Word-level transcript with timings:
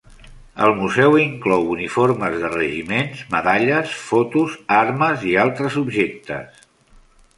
El 0.67 0.71
museu 0.77 1.17
inclou 1.23 1.67
uniformes 1.73 2.39
de 2.45 2.51
regiments, 2.53 3.21
medalles, 3.35 3.93
fotos, 4.07 4.57
armes 4.81 5.27
i 5.33 5.37
altres 5.45 5.79
objectes. 5.87 6.61